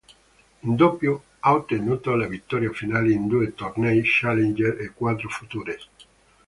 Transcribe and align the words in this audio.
In 0.61 0.75
doppio, 0.75 1.25
ha 1.41 1.53
ottenuto 1.53 2.15
la 2.15 2.25
vittoria 2.25 2.71
finale 2.71 3.11
in 3.11 3.27
due 3.27 3.53
tornei 3.53 4.01
challenger 4.03 4.81
e 4.81 4.93
quattro 4.95 5.29
futures. 5.29 5.87